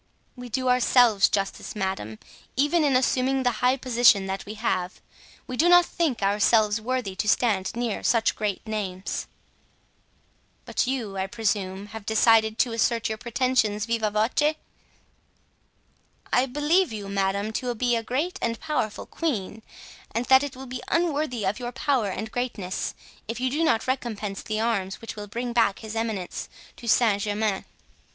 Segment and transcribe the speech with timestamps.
[0.35, 2.17] "We do ourselves justice, madame,
[2.57, 4.99] even in assuming the high position that we have.
[5.45, 9.27] We do not think ourselves worthy to stand near such great names."
[10.65, 14.55] "But you, I presume, have decided to assert your pretensions viva voce?"
[16.33, 19.61] "I believe you, madame, to be a great and powerful queen,
[20.15, 22.95] and that it will be unworthy of your power and greatness
[23.27, 27.21] if you do not recompense the arms which will bring back his eminence to Saint
[27.21, 27.65] Germain."